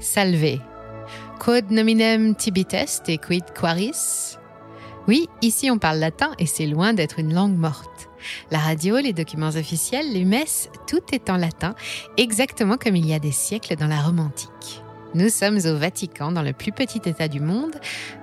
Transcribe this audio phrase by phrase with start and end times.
[0.00, 0.60] Salve.
[1.40, 4.36] Quod nominem tibites et quid quaris?
[5.08, 8.08] Oui, ici on parle latin et c'est loin d'être une langue morte.
[8.50, 11.74] La radio, les documents officiels, les messes, tout est en latin,
[12.16, 14.82] exactement comme il y a des siècles dans la Rome antique.
[15.14, 17.74] Nous sommes au Vatican, dans le plus petit État du monde,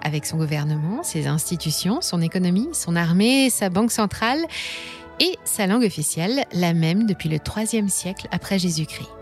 [0.03, 4.45] avec son gouvernement, ses institutions, son économie, son armée, sa banque centrale
[5.19, 9.14] et sa langue officielle, la même depuis le IIIe siècle après Jésus-Christ.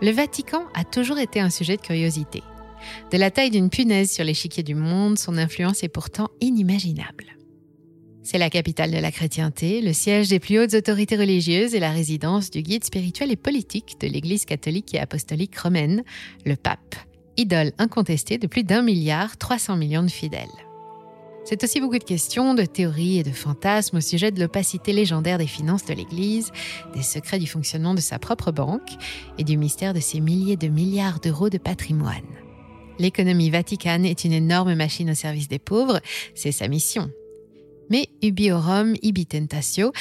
[0.00, 2.42] Le Vatican a toujours été un sujet de curiosité.
[3.10, 7.36] De la taille d'une punaise sur l'échiquier du monde, son influence est pourtant inimaginable.
[8.22, 11.90] C'est la capitale de la chrétienté, le siège des plus hautes autorités religieuses et la
[11.90, 16.04] résidence du guide spirituel et politique de l'Église catholique et apostolique romaine,
[16.44, 16.94] le pape,
[17.36, 20.67] idole incontestée de plus d'un milliard 300 millions de fidèles.
[21.48, 25.38] C'est aussi beaucoup de questions, de théories et de fantasmes au sujet de l'opacité légendaire
[25.38, 26.52] des finances de l'Église,
[26.94, 28.90] des secrets du fonctionnement de sa propre banque
[29.38, 32.20] et du mystère de ses milliers de milliards d'euros de patrimoine.
[32.98, 36.02] L'économie vaticane est une énorme machine au service des pauvres,
[36.34, 37.10] c'est sa mission.
[37.88, 39.92] Mais ubi orum, ibi tentatio,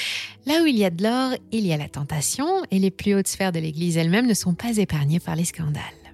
[0.48, 3.16] là où il y a de l'or, il y a la tentation, et les plus
[3.16, 6.07] hautes sphères de l'Église elles-mêmes ne sont pas épargnées par les scandales.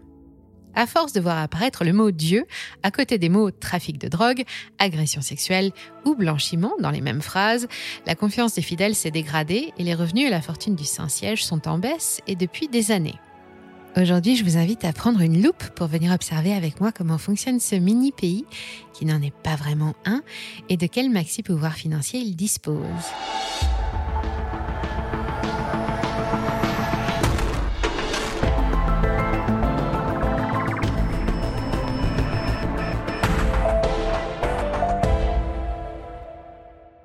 [0.76, 2.46] À force de voir apparaître le mot Dieu
[2.82, 4.44] à côté des mots trafic de drogue,
[4.80, 5.72] agression sexuelle
[6.06, 7.68] ou blanchiment dans les mêmes phrases,
[8.06, 11.68] la confiance des fidèles s'est dégradée et les revenus et la fortune du Saint-Siège sont
[11.68, 13.20] en baisse et depuis des années.
[13.96, 17.60] Aujourd'hui, je vous invite à prendre une loupe pour venir observer avec moi comment fonctionne
[17.60, 18.44] ce mini pays,
[18.94, 20.24] qui n'en est pas vraiment un,
[20.68, 22.82] et de quel maxi pouvoir financier il dispose.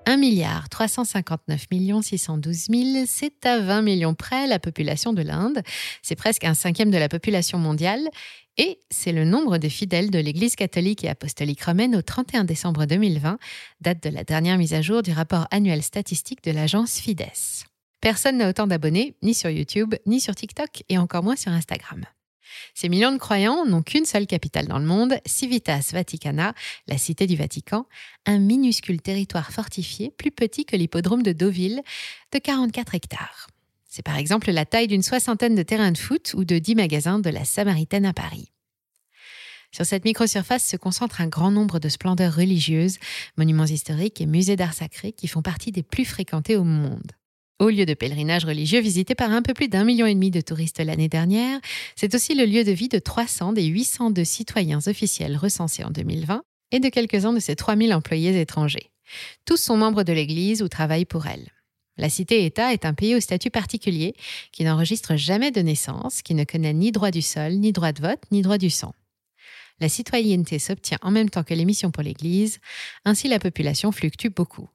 [0.09, 1.67] 1 milliard 359
[2.03, 5.61] 612 000, c'est à 20 millions près la population de l'Inde.
[6.00, 8.09] C'est presque un cinquième de la population mondiale.
[8.56, 12.87] Et c'est le nombre de fidèles de l'Église catholique et apostolique romaine au 31 décembre
[12.87, 13.38] 2020,
[13.83, 17.27] date de la dernière mise à jour du rapport annuel statistique de l'agence Fides.
[18.00, 22.06] Personne n'a autant d'abonnés, ni sur YouTube, ni sur TikTok, et encore moins sur Instagram.
[22.75, 26.54] Ces millions de croyants n'ont qu'une seule capitale dans le monde, Civitas Vaticana,
[26.86, 27.86] la cité du Vatican,
[28.26, 31.82] un minuscule territoire fortifié plus petit que l'hippodrome de Deauville,
[32.32, 33.48] de 44 hectares.
[33.88, 37.19] C'est par exemple la taille d'une soixantaine de terrains de foot ou de dix magasins
[37.19, 38.53] de la Samaritaine à Paris.
[39.70, 42.98] Sur cette microsurface se concentre un grand nombre de splendeurs religieuses,
[43.36, 47.12] monuments historiques et musées d'art sacré qui font partie des plus fréquentés au monde.
[47.61, 50.41] Au lieu de pèlerinage religieux visité par un peu plus d'un million et demi de
[50.41, 51.59] touristes l'année dernière,
[51.97, 56.43] c'est aussi le lieu de vie de 300 des 802 citoyens officiels recensés en 2020
[56.71, 58.93] et de quelques-uns de ses 3000 employés étrangers.
[59.45, 61.49] Tous sont membres de l'Église ou travaillent pour elle.
[61.97, 64.15] La cité-État est un pays au statut particulier
[64.53, 68.01] qui n'enregistre jamais de naissance, qui ne connaît ni droit du sol, ni droit de
[68.01, 68.95] vote, ni droit du sang.
[69.81, 72.61] La citoyenneté s'obtient en même temps que l'émission pour l'Église,
[73.05, 74.69] ainsi la population fluctue beaucoup.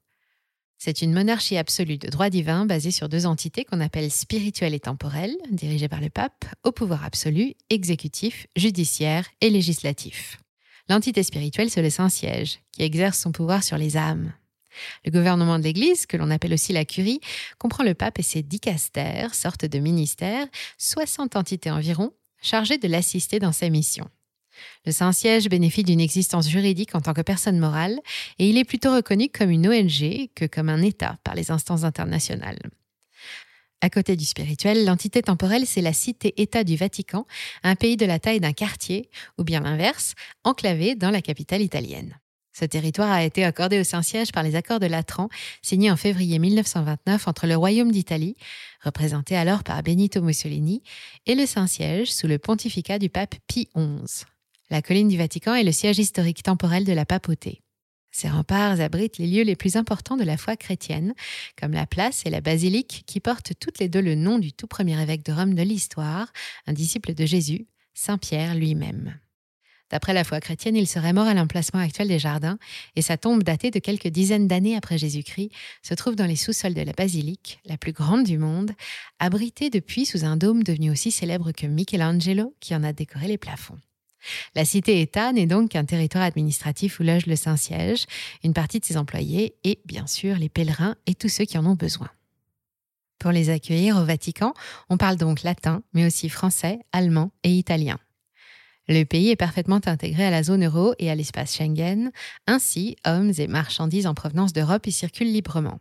[0.86, 4.82] C'est une monarchie absolue de droit divin basée sur deux entités qu'on appelle spirituelle et
[4.82, 10.42] temporelle, dirigées par le pape, au pouvoir absolu, exécutif, judiciaire et législatif.
[10.90, 14.34] L'entité spirituelle, c'est le Saint-Siège, qui exerce son pouvoir sur les âmes.
[15.06, 17.22] Le gouvernement de l'Église, que l'on appelle aussi la curie,
[17.60, 20.48] comprend le pape et ses dicastères, sortes de ministères,
[20.80, 22.12] 60 entités environ,
[22.42, 24.10] chargées de l'assister dans sa mission.
[24.86, 28.00] Le Saint-Siège bénéficie d'une existence juridique en tant que personne morale
[28.40, 31.84] et il est plutôt reconnu comme une ONG que comme un État par les instances
[31.84, 32.60] internationales.
[33.82, 37.26] À côté du spirituel, l'entité temporelle, c'est la cité-État du Vatican,
[37.64, 40.16] un pays de la taille d'un quartier, ou bien l'inverse,
[40.46, 42.18] enclavé dans la capitale italienne.
[42.54, 45.28] Ce territoire a été accordé au Saint-Siège par les accords de Latran,
[45.62, 48.38] signés en février 1929 entre le Royaume d'Italie,
[48.82, 50.82] représenté alors par Benito Mussolini,
[51.26, 54.24] et le Saint-Siège sous le pontificat du pape Pie XI.
[54.74, 57.62] La colline du Vatican est le siège historique temporel de la papauté.
[58.10, 61.14] Ces remparts abritent les lieux les plus importants de la foi chrétienne,
[61.62, 64.66] comme la place et la basilique qui portent toutes les deux le nom du tout
[64.66, 66.34] premier évêque de Rome de l'histoire,
[66.66, 69.20] un disciple de Jésus, Saint Pierre lui-même.
[69.92, 72.58] D'après la foi chrétienne, il serait mort à l'emplacement actuel des jardins,
[72.96, 75.52] et sa tombe datée de quelques dizaines d'années après Jésus-Christ
[75.84, 78.72] se trouve dans les sous-sols de la basilique, la plus grande du monde,
[79.20, 83.38] abritée depuis sous un dôme devenu aussi célèbre que Michelangelo, qui en a décoré les
[83.38, 83.78] plafonds.
[84.56, 88.06] La cité-État n'est donc qu'un territoire administratif où loge le Saint-Siège,
[88.44, 91.66] une partie de ses employés et, bien sûr, les pèlerins et tous ceux qui en
[91.66, 92.10] ont besoin.
[93.20, 94.54] Pour les accueillir au Vatican,
[94.90, 97.98] on parle donc latin, mais aussi français, allemand et italien.
[98.90, 102.12] Le pays est parfaitement intégré à la zone euro et à l'espace Schengen,
[102.48, 105.80] ainsi hommes et marchandises en provenance d'Europe y circulent librement.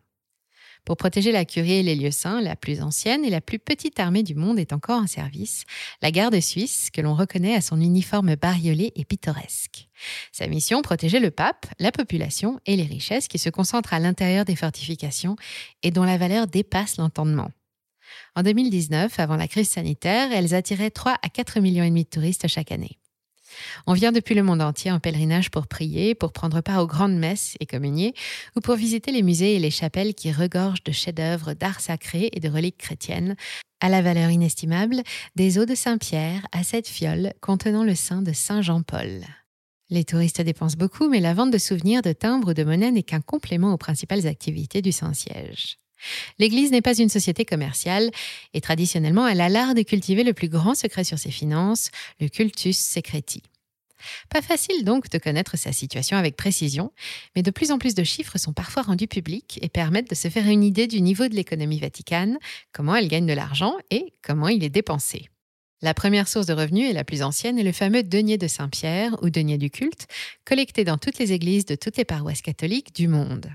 [0.84, 4.00] Pour protéger la curie et les lieux saints, la plus ancienne et la plus petite
[4.00, 5.64] armée du monde est encore en service,
[6.02, 9.88] la garde suisse, que l'on reconnaît à son uniforme bariolé et pittoresque.
[10.32, 14.44] Sa mission, protéger le pape, la population et les richesses qui se concentrent à l'intérieur
[14.44, 15.37] des fortifications
[15.84, 17.52] et dont la valeur dépasse l'entendement.
[18.34, 22.08] En 2019, avant la crise sanitaire, elles attiraient 3 à 4 millions et demi de
[22.08, 22.99] touristes chaque année.
[23.87, 27.16] On vient depuis le monde entier en pèlerinage pour prier, pour prendre part aux grandes
[27.16, 28.14] messes et communier,
[28.56, 32.40] ou pour visiter les musées et les chapelles qui regorgent de chefs-d'œuvre d'art sacré et
[32.40, 33.37] de reliques chrétiennes,
[33.81, 35.02] à la valeur inestimable
[35.34, 39.22] des eaux de Saint-Pierre à cette fiole contenant le sein de Saint Jean-Paul.
[39.90, 43.02] Les touristes dépensent beaucoup, mais la vente de souvenirs, de timbres ou de monnaie n'est
[43.02, 45.81] qu'un complément aux principales activités du Saint-Siège.
[46.38, 48.10] L'Église n'est pas une société commerciale
[48.54, 51.90] et traditionnellement, elle a l'art de cultiver le plus grand secret sur ses finances,
[52.20, 53.43] le cultus secreti.
[54.28, 56.93] Pas facile donc de connaître sa situation avec précision,
[57.37, 60.28] mais de plus en plus de chiffres sont parfois rendus publics et permettent de se
[60.28, 62.38] faire une idée du niveau de l'économie vaticane,
[62.72, 65.28] comment elle gagne de l'argent et comment il est dépensé.
[65.82, 69.16] La première source de revenus et la plus ancienne est le fameux denier de Saint-Pierre
[69.22, 70.06] ou denier du culte,
[70.44, 73.48] collecté dans toutes les églises de toutes les paroisses catholiques du monde.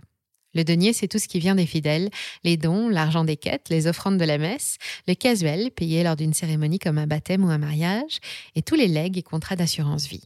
[0.58, 2.10] Le denier, c'est tout ce qui vient des fidèles,
[2.44, 6.34] les dons, l'argent des quêtes, les offrandes de la messe, le casuel payé lors d'une
[6.34, 8.18] cérémonie comme un baptême ou un mariage,
[8.56, 10.24] et tous les legs et contrats d'assurance vie.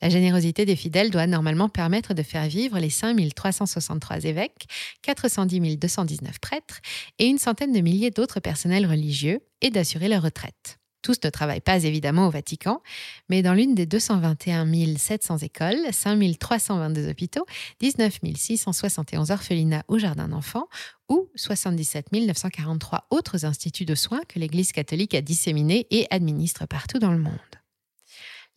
[0.00, 4.66] La générosité des fidèles doit normalement permettre de faire vivre les 5363 évêques,
[5.02, 6.80] 410 219 prêtres
[7.18, 10.78] et une centaine de milliers d'autres personnels religieux et d'assurer leur retraite.
[11.02, 12.82] Tous ne travaillent pas évidemment au Vatican,
[13.28, 14.66] mais dans l'une des 221
[14.96, 17.46] 700 écoles, 5 322 hôpitaux,
[17.80, 20.68] 19 671 orphelinats ou jardins d'enfants,
[21.08, 26.98] ou 77 943 autres instituts de soins que l'Église catholique a disséminés et administre partout
[26.98, 27.38] dans le monde.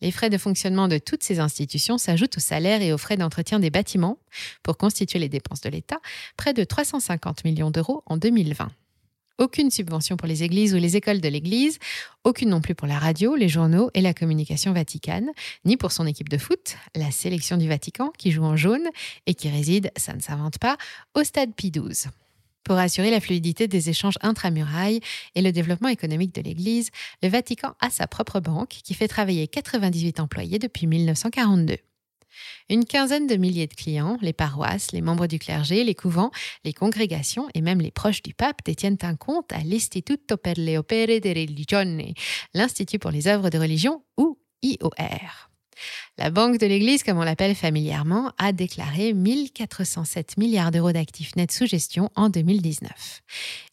[0.00, 3.60] Les frais de fonctionnement de toutes ces institutions s'ajoutent aux salaires et aux frais d'entretien
[3.60, 4.18] des bâtiments
[4.62, 6.00] pour constituer les dépenses de l'État,
[6.36, 8.70] près de 350 millions d'euros en 2020
[9.40, 11.78] aucune subvention pour les églises ou les écoles de l'Église,
[12.22, 15.30] aucune non plus pour la radio, les journaux et la communication vaticane,
[15.64, 18.86] ni pour son équipe de foot, la sélection du Vatican, qui joue en jaune
[19.26, 20.76] et qui réside, ça ne s'invente pas,
[21.14, 22.10] au stade Pie XII.
[22.62, 25.00] Pour assurer la fluidité des échanges intramurailles
[25.34, 26.90] et le développement économique de l'Église,
[27.22, 31.78] le Vatican a sa propre banque qui fait travailler 98 employés depuis 1942.
[32.68, 36.30] Une quinzaine de milliers de clients, les paroisses, les membres du clergé, les couvents,
[36.64, 40.78] les congrégations et même les proches du pape détiennent un compte à l'Istituto per le
[40.78, 42.14] Opere de Religione,
[42.54, 45.50] l'Institut pour les œuvres de religion ou IOR.
[46.18, 51.52] La Banque de l'Église, comme on l'appelle familièrement, a déclaré 1407 milliards d'euros d'actifs nets
[51.52, 53.22] sous gestion en 2019.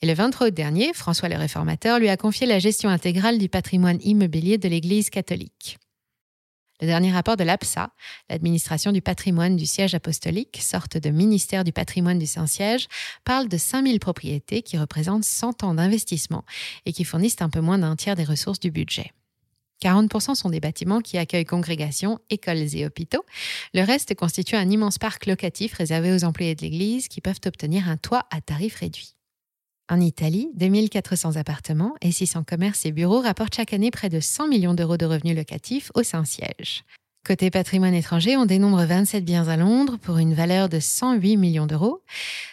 [0.02, 3.50] Et le 23 août dernier, François le Réformateur lui a confié la gestion intégrale du
[3.50, 5.78] patrimoine immobilier de l'Église catholique.
[6.80, 7.90] Le dernier rapport de l'APSA,
[8.30, 12.88] l'administration du patrimoine du siège apostolique, sorte de ministère du patrimoine du Saint-Siège,
[13.24, 16.46] parle de 5000 propriétés qui représentent 100 ans d'investissement
[16.86, 19.12] et qui fournissent un peu moins d'un tiers des ressources du budget.
[19.82, 23.26] 40% sont des bâtiments qui accueillent congrégations, écoles et hôpitaux.
[23.74, 27.90] Le reste constitue un immense parc locatif réservé aux employés de l'Église qui peuvent obtenir
[27.90, 29.17] un toit à tarif réduit.
[29.90, 34.50] En Italie, 2400 appartements et 600 commerces et bureaux rapportent chaque année près de 100
[34.50, 36.84] millions d'euros de revenus locatifs au Saint-Siège.
[37.26, 41.68] Côté patrimoine étranger, on dénombre 27 biens à Londres pour une valeur de 108 millions
[41.68, 42.02] d'euros,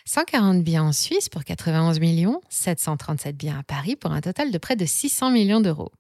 [0.05, 4.59] 140 biens en Suisse pour 91 millions, 737 biens à Paris pour un total de
[4.59, 5.91] près de 600 millions d'euros.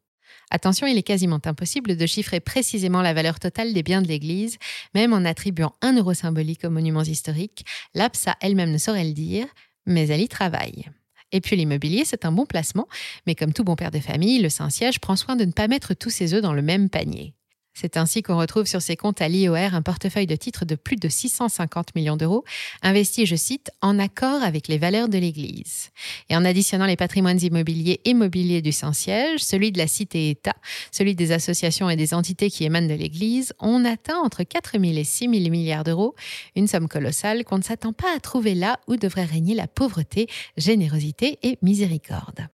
[0.52, 4.58] Attention, il est quasiment impossible de chiffrer précisément la valeur totale des biens de l'Église,
[4.94, 7.64] même en attribuant un euro symbolique aux monuments historiques.
[7.94, 9.46] L'APSA elle-même ne saurait le dire,
[9.86, 10.90] mais elle y travaille.
[11.34, 12.86] Et puis l'immobilier, c'est un bon placement,
[13.26, 15.92] mais comme tout bon père de famille, le Saint-Siège prend soin de ne pas mettre
[15.92, 17.34] tous ses œufs dans le même panier.
[17.74, 20.94] C'est ainsi qu'on retrouve sur ses comptes à l'IOR un portefeuille de titres de plus
[20.94, 22.44] de 650 millions d'euros,
[22.82, 25.90] investis, je cite, en accord avec les valeurs de l'Église.
[26.30, 30.54] Et en additionnant les patrimoines immobiliers et mobiliers du Saint-Siège, celui de la Cité-État,
[30.92, 34.96] celui des associations et des entités qui émanent de l'Église, on atteint entre 4 000
[34.96, 36.14] et 6 000 milliards d'euros,
[36.54, 40.28] une somme colossale qu'on ne s'attend pas à trouver là où devrait régner la pauvreté,
[40.56, 42.46] générosité et miséricorde.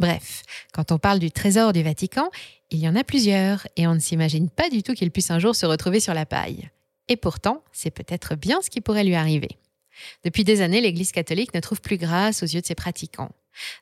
[0.00, 2.30] Bref, quand on parle du trésor du Vatican,
[2.70, 5.38] il y en a plusieurs et on ne s'imagine pas du tout qu'il puisse un
[5.38, 6.70] jour se retrouver sur la paille.
[7.08, 9.58] Et pourtant, c'est peut-être bien ce qui pourrait lui arriver.
[10.24, 13.32] Depuis des années, l'Église catholique ne trouve plus grâce aux yeux de ses pratiquants.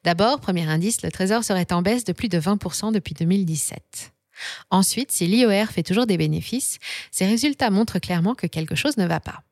[0.02, 4.12] D'abord, premier indice, le trésor serait en baisse de plus de 20% depuis 2017.
[4.70, 6.78] Ensuite, si l'IOR fait toujours des bénéfices,
[7.12, 9.44] ces résultats montrent clairement que quelque chose ne va pas.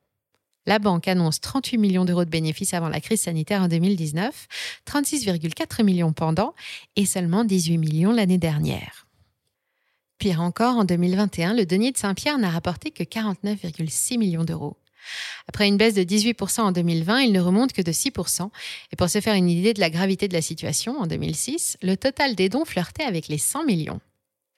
[0.67, 4.49] La banque annonce 38 millions d'euros de bénéfices avant la crise sanitaire en 2019,
[4.87, 6.55] 36,4 millions pendant
[6.97, 9.07] et seulement 18 millions l'année dernière.
[10.19, 14.77] Pire encore, en 2021, le denier de Saint-Pierre n'a rapporté que 49,6 millions d'euros.
[15.47, 18.51] Après une baisse de 18% en 2020, il ne remonte que de 6%.
[18.93, 21.97] Et pour se faire une idée de la gravité de la situation, en 2006, le
[21.97, 24.01] total des dons flirtait avec les 100 millions.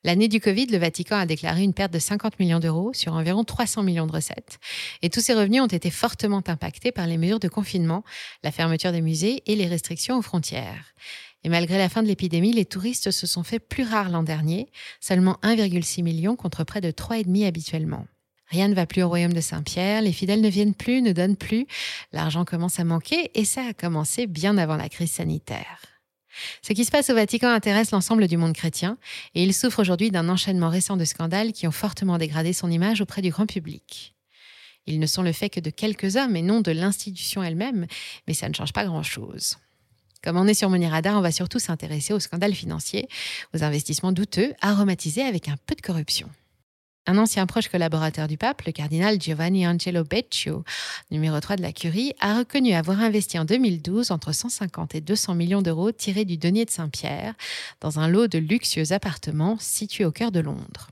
[0.05, 3.43] L'année du Covid, le Vatican a déclaré une perte de 50 millions d'euros sur environ
[3.43, 4.59] 300 millions de recettes.
[5.03, 8.05] Et tous ces revenus ont été fortement impactés par les mesures de confinement,
[8.45, 10.95] la fermeture des musées et les restrictions aux frontières.
[11.43, 14.71] Et malgré la fin de l'épidémie, les touristes se sont fait plus rares l'an dernier,
[15.01, 18.07] seulement 1,6 million contre près de 3,5 habituellement.
[18.51, 21.37] Rien ne va plus au royaume de Saint-Pierre, les fidèles ne viennent plus, ne donnent
[21.37, 21.67] plus,
[22.13, 25.98] l'argent commence à manquer et ça a commencé bien avant la crise sanitaire.
[26.63, 28.99] Ce qui se passe au Vatican intéresse l'ensemble du monde chrétien
[29.35, 33.01] et il souffre aujourd'hui d'un enchaînement récent de scandales qui ont fortement dégradé son image
[33.01, 34.15] auprès du grand public.
[34.87, 37.87] Ils ne sont le fait que de quelques hommes et non de l'institution elle-même,
[38.27, 39.59] mais ça ne change pas grand-chose.
[40.23, 43.09] Comme on est sur Money Radar, on va surtout s'intéresser aux scandales financiers,
[43.55, 46.29] aux investissements douteux, aromatisés avec un peu de corruption.
[47.09, 50.63] Un ancien proche collaborateur du pape, le cardinal Giovanni Angelo Beccio,
[51.11, 55.35] numéro 3 de la curie, a reconnu avoir investi en 2012 entre 150 et 200
[55.35, 57.33] millions d'euros tirés du denier de Saint-Pierre
[57.81, 60.91] dans un lot de luxueux appartements situés au cœur de Londres.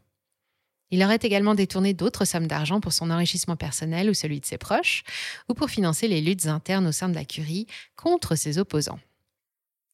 [0.90, 4.56] Il aurait également détourné d'autres sommes d'argent pour son enrichissement personnel ou celui de ses
[4.56, 5.04] proches,
[5.50, 9.00] ou pour financer les luttes internes au sein de la curie contre ses opposants.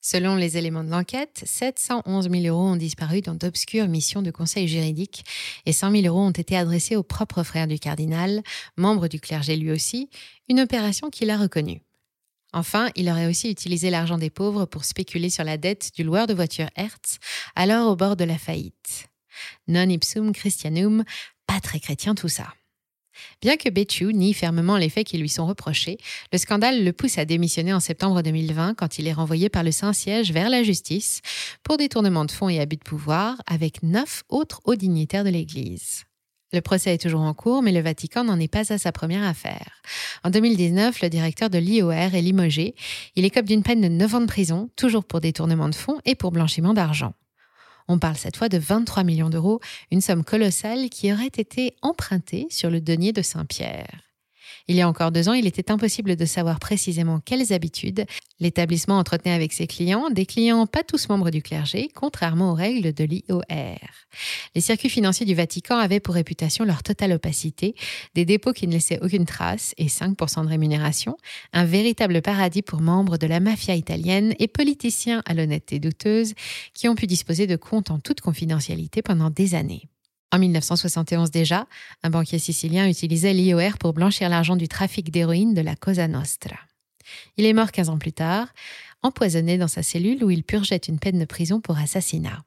[0.04, 4.66] Selon les éléments de l'enquête, 711 000 euros ont disparu dans d'obscures missions de conseil
[4.66, 5.24] juridique
[5.64, 8.42] et 100 000 euros ont été adressés au propre frère du cardinal,
[8.76, 10.10] membre du clergé lui aussi,
[10.48, 11.82] une opération qu'il a reconnue.
[12.52, 16.26] Enfin, il aurait aussi utilisé l'argent des pauvres pour spéculer sur la dette du loueur
[16.26, 17.18] de voitures Hertz,
[17.54, 19.08] alors au bord de la faillite.
[19.68, 21.04] Non ipsum Christianum,
[21.46, 22.52] pas très chrétien tout ça.
[23.40, 25.98] Bien que Betchu nie fermement les faits qui lui sont reprochés,
[26.32, 29.72] le scandale le pousse à démissionner en septembre 2020 quand il est renvoyé par le
[29.72, 31.20] Saint-Siège vers la justice
[31.62, 36.04] pour détournement de fonds et abus de pouvoir avec neuf autres hauts dignitaires de l'Église.
[36.52, 39.24] Le procès est toujours en cours, mais le Vatican n'en est pas à sa première
[39.24, 39.80] affaire.
[40.22, 42.74] En 2019, le directeur de l'IOR est limogé.
[43.16, 46.14] Il écope d'une peine de 9 ans de prison, toujours pour détournement de fonds et
[46.14, 47.14] pour blanchiment d'argent.
[47.88, 49.60] On parle cette fois de 23 millions d'euros,
[49.90, 54.11] une somme colossale qui aurait été empruntée sur le denier de Saint-Pierre.
[54.68, 58.04] Il y a encore deux ans, il était impossible de savoir précisément quelles habitudes
[58.40, 62.92] l'établissement entretenait avec ses clients, des clients pas tous membres du clergé, contrairement aux règles
[62.92, 63.42] de l'IOR.
[64.54, 67.74] Les circuits financiers du Vatican avaient pour réputation leur totale opacité,
[68.14, 71.16] des dépôts qui ne laissaient aucune trace et 5% de rémunération,
[71.52, 76.34] un véritable paradis pour membres de la mafia italienne et politiciens à l'honnêteté douteuse
[76.74, 79.88] qui ont pu disposer de comptes en toute confidentialité pendant des années.
[80.34, 81.66] En 1971 déjà,
[82.02, 86.56] un banquier sicilien utilisait l'IOR pour blanchir l'argent du trafic d'héroïne de la Cosa Nostra.
[87.36, 88.48] Il est mort 15 ans plus tard,
[89.02, 92.44] empoisonné dans sa cellule où il purgeait une peine de prison pour assassinat.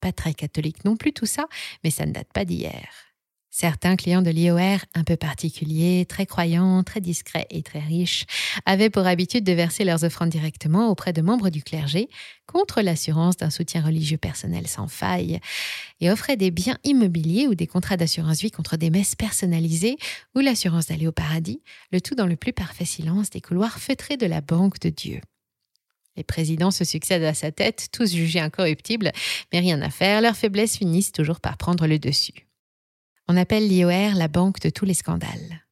[0.00, 1.46] Pas très catholique non plus tout ça,
[1.82, 2.88] mais ça ne date pas d'hier.
[3.56, 8.26] Certains clients de l'IOR, un peu particuliers, très croyants, très discrets et très riches,
[8.66, 12.08] avaient pour habitude de verser leurs offrandes directement auprès de membres du clergé,
[12.46, 15.38] contre l'assurance d'un soutien religieux personnel sans faille,
[16.00, 19.98] et offraient des biens immobiliers ou des contrats d'assurance vie contre des messes personnalisées
[20.34, 24.16] ou l'assurance d'aller au paradis, le tout dans le plus parfait silence des couloirs feutrés
[24.16, 25.20] de la Banque de Dieu.
[26.16, 29.12] Les présidents se succèdent à sa tête, tous jugés incorruptibles,
[29.52, 32.43] mais rien à faire, leurs faiblesses finissent toujours par prendre le dessus.
[33.28, 35.64] On appelle l'IOR la banque de tous les scandales.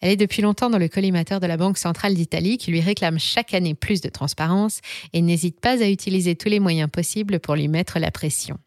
[0.00, 3.18] Elle est depuis longtemps dans le collimateur de la Banque centrale d'Italie qui lui réclame
[3.18, 4.80] chaque année plus de transparence
[5.12, 8.58] et n'hésite pas à utiliser tous les moyens possibles pour lui mettre la pression.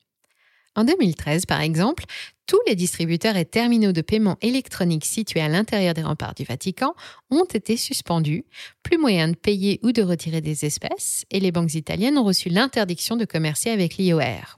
[0.75, 2.05] En 2013, par exemple,
[2.47, 6.93] tous les distributeurs et terminaux de paiement électroniques situés à l'intérieur des remparts du Vatican
[7.31, 8.45] ont été suspendus,
[8.83, 12.49] plus moyen de payer ou de retirer des espèces, et les banques italiennes ont reçu
[12.49, 14.57] l'interdiction de commercer avec l'IOR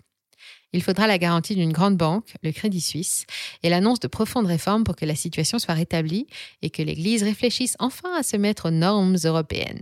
[0.77, 3.25] il faudra la garantie d'une grande banque, le Crédit Suisse,
[3.63, 6.27] et l'annonce de profondes réformes pour que la situation soit rétablie
[6.61, 9.81] et que l'Église réfléchisse enfin à se mettre aux normes européennes.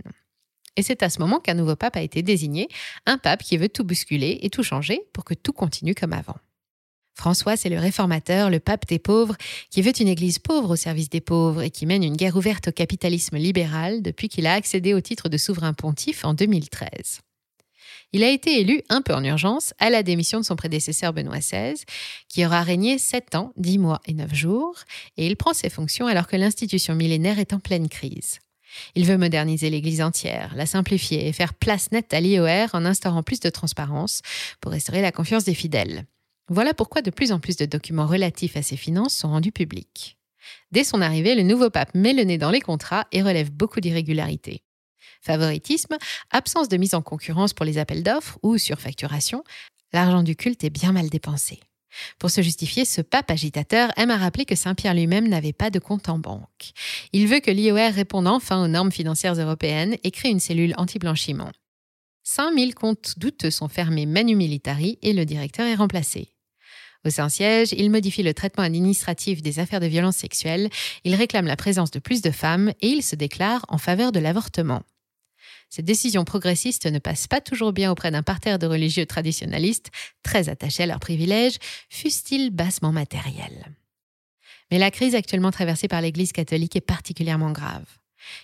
[0.76, 2.68] Et c'est à ce moment qu'un nouveau pape a été désigné,
[3.04, 6.36] un pape qui veut tout bousculer et tout changer pour que tout continue comme avant.
[7.14, 9.36] François, c'est le réformateur, le pape des pauvres,
[9.70, 12.68] qui veut une Église pauvre au service des pauvres et qui mène une guerre ouverte
[12.68, 17.20] au capitalisme libéral depuis qu'il a accédé au titre de souverain pontife en 2013.
[18.12, 21.38] Il a été élu un peu en urgence à la démission de son prédécesseur Benoît
[21.38, 21.74] XVI,
[22.28, 24.76] qui aura régné 7 ans, 10 mois et 9 jours,
[25.16, 28.38] et il prend ses fonctions alors que l'institution millénaire est en pleine crise.
[28.94, 33.22] Il veut moderniser l'Église entière, la simplifier et faire place nette à l'IOR en instaurant
[33.22, 34.22] plus de transparence
[34.60, 36.04] pour restaurer la confiance des fidèles.
[36.48, 40.16] Voilà pourquoi de plus en plus de documents relatifs à ses finances sont rendus publics.
[40.70, 43.80] Dès son arrivée, le nouveau pape met le nez dans les contrats et relève beaucoup
[43.80, 44.62] d'irrégularités.
[45.26, 45.96] Favoritisme,
[46.30, 49.42] absence de mise en concurrence pour les appels d'offres ou surfacturation,
[49.92, 51.58] l'argent du culte est bien mal dépensé.
[52.20, 55.80] Pour se justifier, ce pape agitateur aime à rappeler que Saint-Pierre lui-même n'avait pas de
[55.80, 56.70] compte en banque.
[57.12, 61.50] Il veut que l'IOR réponde enfin aux normes financières européennes et crée une cellule anti-blanchiment.
[62.22, 66.34] 5000 comptes douteux sont fermés manu militari et le directeur est remplacé.
[67.04, 70.70] Au Saint-Siège, il modifie le traitement administratif des affaires de violence sexuelle,
[71.02, 74.20] il réclame la présence de plus de femmes et il se déclare en faveur de
[74.20, 74.82] l'avortement.
[75.68, 79.90] Ces décisions progressistes ne passent pas toujours bien auprès d'un parterre de religieux traditionnalistes,
[80.22, 81.58] très attachés à leurs privilèges,
[81.90, 83.74] fussent-ils bassement matériels.
[84.70, 87.84] Mais la crise actuellement traversée par l'Église catholique est particulièrement grave.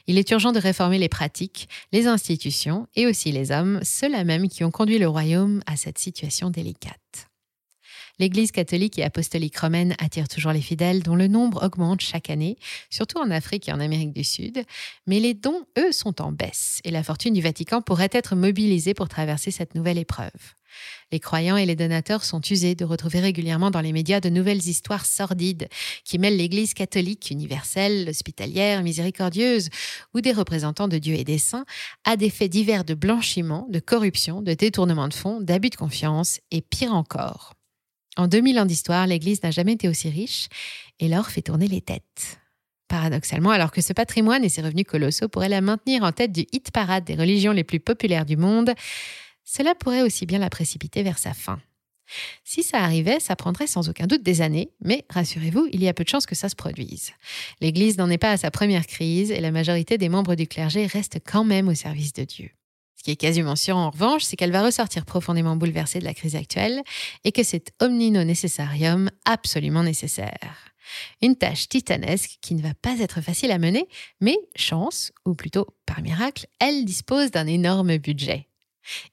[0.07, 4.49] Il est urgent de réformer les pratiques, les institutions et aussi les hommes, ceux-là même
[4.49, 7.32] qui ont conduit le royaume à cette situation délicate.
[8.19, 12.57] L'Église catholique et apostolique romaine attire toujours les fidèles dont le nombre augmente chaque année,
[12.91, 14.65] surtout en Afrique et en Amérique du Sud,
[15.07, 18.95] mais les dons, eux, sont en baisse et la fortune du Vatican pourrait être mobilisée
[18.95, 20.31] pour traverser cette nouvelle épreuve.
[21.11, 24.67] Les croyants et les donateurs sont usés de retrouver régulièrement dans les médias de nouvelles
[24.67, 25.69] histoires sordides
[26.05, 29.69] qui mêlent l'Église catholique universelle, hospitalière, miséricordieuse
[30.15, 31.67] ou des représentants de Dieu et des saints
[32.05, 36.41] à des faits divers de blanchiment, de corruption, de détournement de fonds, d'abus de confiance
[36.51, 37.55] et pire encore.
[38.17, 40.49] En 2000 ans d'histoire, l'Église n'a jamais été aussi riche
[41.01, 42.39] et l'or fait tourner les têtes.
[42.89, 46.45] Paradoxalement, alors que ce patrimoine et ses revenus colossaux pourraient la maintenir en tête du
[46.53, 48.75] hit parade des religions les plus populaires du monde,
[49.45, 51.59] cela pourrait aussi bien la précipiter vers sa fin.
[52.45, 55.95] Si ça arrivait, ça prendrait sans aucun doute des années, mais rassurez-vous, il y a
[55.95, 57.13] peu de chances que ça se produise.
[57.63, 60.85] L'Église n'en est pas à sa première crise et la majorité des membres du clergé
[60.85, 62.51] restent quand même au service de Dieu.
[63.03, 66.15] Ce qui est quasiment sûr en revanche, c'est qu'elle va ressortir profondément bouleversée de la
[66.15, 66.85] crise actuelle
[67.25, 70.69] et que c'est omnino necessarium absolument nécessaire.
[71.21, 73.89] Une tâche titanesque qui ne va pas être facile à mener,
[74.21, 78.47] mais chance, ou plutôt par miracle, elle dispose d'un énorme budget.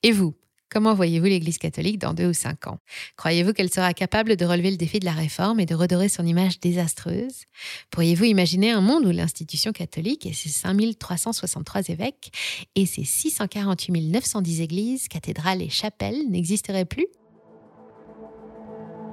[0.03, 0.35] Et vous,
[0.71, 2.77] Comment voyez-vous l'Église catholique dans deux ou cinq ans?
[3.17, 6.25] Croyez-vous qu'elle sera capable de relever le défi de la réforme et de redorer son
[6.25, 7.45] image désastreuse?
[7.89, 12.31] Pourriez-vous imaginer un monde où l'institution catholique et ses 5363 évêques
[12.75, 17.07] et ses 648 910 églises, cathédrales et chapelles n'existeraient plus?